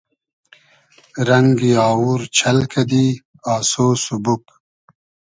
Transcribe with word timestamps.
رئنگی 1.27 1.71
آوور 1.89 2.21
چئل 2.37 2.59
کئدی 2.71 3.05
آسۉ 3.53 3.73
سوبوگ 4.03 4.43